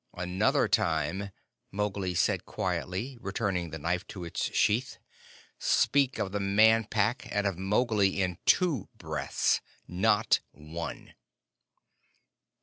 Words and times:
"Another 0.17 0.67
time," 0.67 1.29
Mowgli 1.71 2.15
said 2.15 2.47
quietly, 2.47 3.19
returning 3.21 3.69
the 3.69 3.77
knife 3.77 4.07
to 4.07 4.23
its 4.23 4.51
sheath, 4.51 4.97
"speak 5.59 6.17
of 6.17 6.31
the 6.31 6.39
Man 6.39 6.85
Pack 6.85 7.27
and 7.31 7.45
of 7.45 7.59
Mowgli 7.59 8.19
in 8.19 8.39
two 8.47 8.89
breaths 8.97 9.61
not 9.87 10.39
one." 10.53 11.13